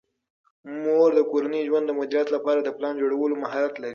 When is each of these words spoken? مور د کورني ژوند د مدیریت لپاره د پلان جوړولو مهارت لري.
مور 0.83 1.09
د 1.15 1.19
کورني 1.31 1.61
ژوند 1.67 1.85
د 1.87 1.91
مدیریت 1.99 2.27
لپاره 2.35 2.59
د 2.61 2.69
پلان 2.77 2.95
جوړولو 3.01 3.35
مهارت 3.43 3.73
لري. 3.83 3.89